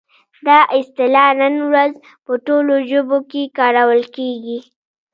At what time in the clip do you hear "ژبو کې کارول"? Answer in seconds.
2.89-4.01